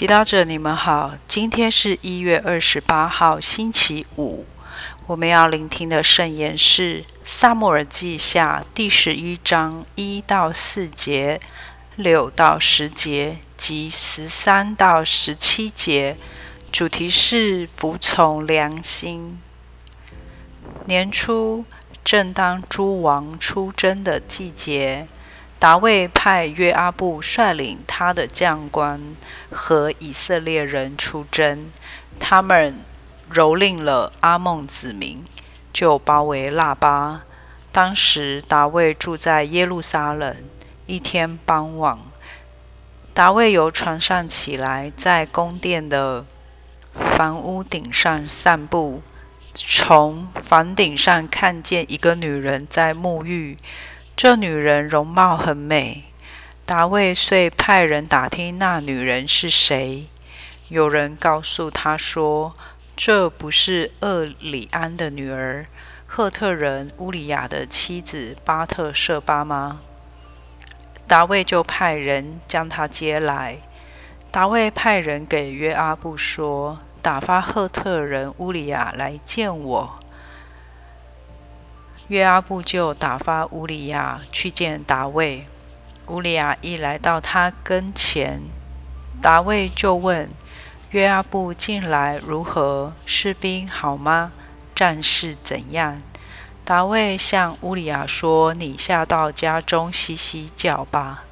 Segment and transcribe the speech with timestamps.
[0.00, 1.12] 祈祷者，你们好。
[1.26, 4.46] 今天是一月二十八号，星期五。
[5.06, 11.38] 我们要聆听的圣言是《萨姆尔记下》第十一章一到四节、
[11.96, 16.16] 六到十节及十三到十七节。
[16.72, 19.38] 主题是服从良心。
[20.86, 21.66] 年初，
[22.02, 25.06] 正当诸王出征的季节。
[25.60, 29.14] 达卫派约阿布率领他的将官
[29.52, 31.70] 和以色列人出征，
[32.18, 32.78] 他们
[33.30, 35.22] 蹂躏了阿孟子民，
[35.70, 37.24] 就包围腊巴。
[37.70, 40.34] 当时达卫住在耶路撒冷。
[40.86, 41.98] 一天傍晚，
[43.12, 46.24] 达卫由床上起来，在宫殿的
[46.94, 49.02] 房屋顶上散步，
[49.54, 53.58] 从房顶上看见一个女人在沐浴。
[54.22, 56.04] 这女人容貌很美，
[56.66, 60.08] 达卫遂派人打听那女人是谁。
[60.68, 62.54] 有人告诉他说
[62.94, 65.64] ：“这不是厄里安的女儿，
[66.06, 69.80] 赫特人乌里亚的妻子巴特舍巴吗？”
[71.08, 73.60] 达卫就派人将她接来。
[74.30, 79.98] 达卫派人给约阿布说：“打发赫特人乌里亚来见我。”
[82.10, 85.46] 约阿布就打发乌里亚去见达卫。
[86.08, 88.42] 乌里亚一来到他跟前，
[89.22, 90.28] 达卫就问
[90.90, 92.94] 约阿布近来如何？
[93.06, 94.32] 士兵好吗？
[94.74, 96.02] 战事怎样？
[96.64, 101.22] 达卫向乌里亚说：“你下到家中洗洗脚吧。”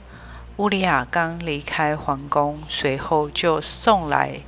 [0.58, 4.42] 乌里亚刚离开皇宫，随后就送来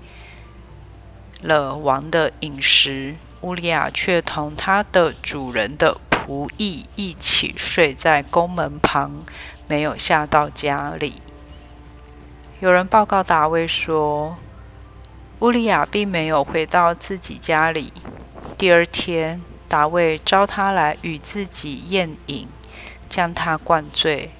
[1.40, 3.16] 了王的饮食。
[3.40, 6.00] 乌里亚却同他的主人的。
[6.30, 9.24] 仆役一起睡在宫门旁，
[9.66, 11.14] 没有下到家里。
[12.60, 14.36] 有人报告达卫说，
[15.40, 17.92] 乌利亚并没有回到自己家里。
[18.56, 22.46] 第二天，达卫召他来与自己宴饮，
[23.08, 24.30] 将他灌醉。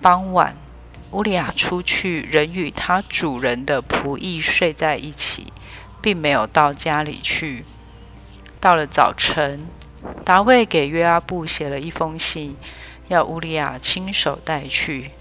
[0.00, 0.56] 傍晚，
[1.10, 5.52] 乌利亚出去，仍与他主人的仆役睡在一起，
[6.00, 7.66] 并没有到家里去。
[8.58, 9.66] 到了早晨。
[10.24, 12.56] 达卫给约阿布写了一封信，
[13.08, 15.12] 要乌利亚亲手带去。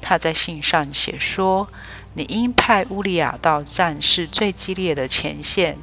[0.00, 1.68] 他在信上写说
[2.14, 5.78] ：“你应派乌利亚到战事最激烈的前线，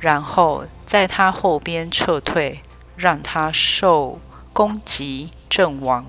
[0.00, 2.60] 然后在他后边撤退，
[2.96, 4.20] 让他受
[4.52, 6.06] 攻击阵亡。”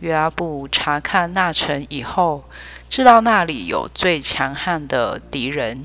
[0.00, 2.44] 约阿布查看那城以后，
[2.88, 5.84] 知道那里有最强悍的敌人，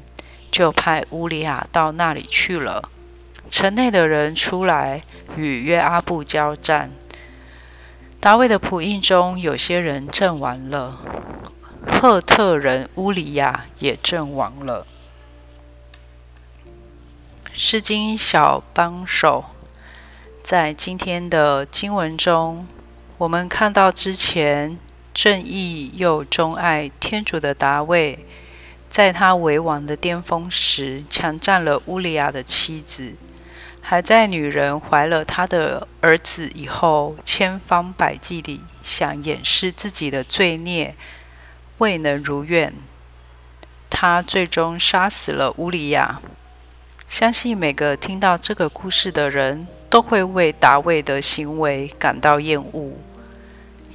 [0.50, 2.90] 就派乌利亚到那里去了。
[3.50, 5.02] 城内的人出来
[5.36, 6.92] 与约阿布交战，
[8.20, 11.00] 达卫的仆役中有些人阵亡了，
[11.88, 14.86] 赫特人乌里亚也阵亡了。
[17.54, 19.46] 诗经小帮手，
[20.44, 22.68] 在今天的经文中，
[23.18, 24.78] 我们看到之前
[25.14, 28.26] 正义又钟爱天主的达卫，
[28.90, 33.16] 在他为王的巅峰时，强占了乌里亚的妻子。
[33.90, 40.94] 还在女人怀了他的儿子以后，千方百计地想掩饰自己的罪孽，
[41.78, 42.74] 未能如愿。
[43.90, 46.20] 他最终杀死了乌里亚。
[47.08, 52.98] 相信每个听到这个故事的人都会为达卫的行为感到厌恶，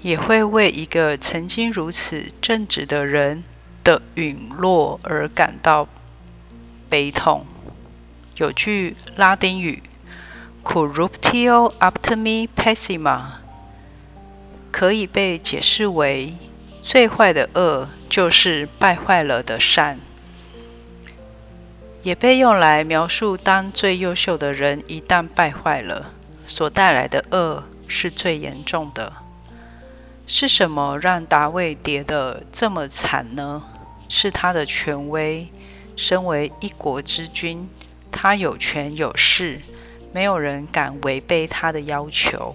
[0.00, 3.44] 也会为一个曾经如此正直的人
[3.84, 5.86] 的陨落而感到
[6.88, 7.44] 悲痛。
[8.37, 9.82] 有句拉丁语
[10.65, 13.22] “corruptio optimi pessima”
[14.70, 16.34] 可以被解释为
[16.82, 20.00] “最坏的恶就是败坏了的善”，
[22.03, 26.12] 也被用来描述当最优秀的人一旦败坏了，
[26.47, 29.12] 所带来的恶是最严重的。
[30.26, 33.64] 是什么让达卫跌得这么惨呢？
[34.09, 35.49] 是他的权威，
[35.94, 37.69] 身为一国之君。
[38.12, 39.61] 他有权有势，
[40.12, 42.55] 没有人敢违背他的要求。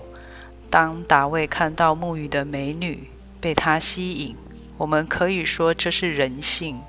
[0.69, 3.09] 当达卫看到沐浴的美女，
[3.41, 4.35] 被他吸引，
[4.77, 6.81] 我们可以说这是人性。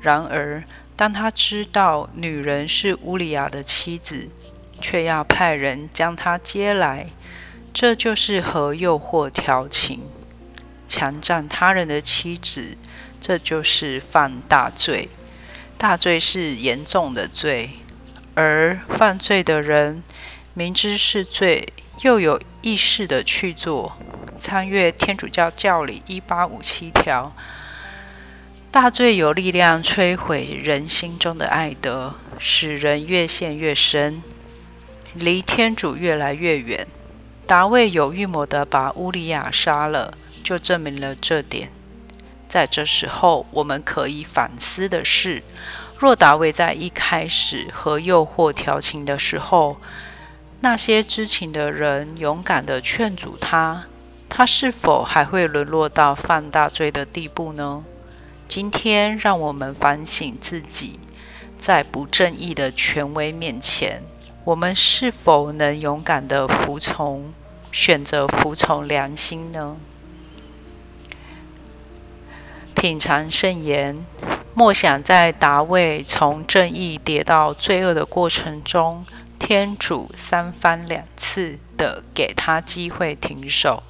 [0.00, 0.62] 然而，
[0.96, 4.28] 当他知道女人是乌里亚的妻子，
[4.80, 7.08] 却要派人将她接来，
[7.72, 10.02] 这就是和诱惑调情，
[10.86, 12.76] 强占他人的妻子，
[13.20, 15.08] 这就是犯大罪。
[15.78, 17.70] 大罪是严重的罪。
[18.34, 20.02] 而犯罪的人
[20.52, 21.68] 明知是罪，
[22.02, 23.96] 又有意识的去做。
[24.36, 27.32] 参阅天主教教理一八五七条，
[28.70, 34.22] 大罪有力量摧毁人心中的爱德，使人越陷越深，
[35.14, 36.86] 离天主越来越远。
[37.46, 41.70] 大卫有预谋的把乌利亚杀了，就证明了这点。
[42.48, 45.42] 在这时候，我们可以反思的是：
[46.04, 49.78] 若大卫在一开始和诱惑调情的时候，
[50.60, 53.86] 那些知情的人勇敢地劝阻他，
[54.28, 57.82] 他是否还会沦落到犯大罪的地步呢？
[58.46, 61.00] 今天，让我们反省自己，
[61.56, 64.02] 在不正义的权威面前。
[64.44, 67.32] 我们是否能勇敢的服从，
[67.72, 69.78] 选择服从良心呢？
[72.74, 74.04] 品尝圣言，
[74.56, 79.04] 默想在达卫从正义跌到罪恶的过程中，
[79.36, 83.82] 天主三番两次的给他机会停手。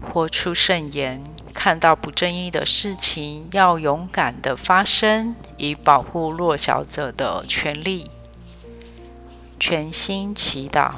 [0.00, 1.22] 活出圣言，
[1.52, 8.10] 看到不正义的事情，要勇敢的发声，以保护弱小者的权利。
[9.60, 10.92] 全心祈祷，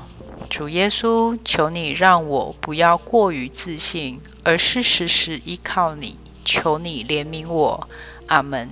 [0.49, 6.17] 主耶稣，求你让我不要过于自信，而是时时依靠你。
[6.45, 7.89] 求你怜悯我，
[8.29, 8.71] 阿门。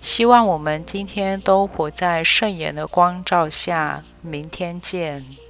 [0.00, 4.02] 希望我们今天都活在圣言的光照下。
[4.22, 5.49] 明天见。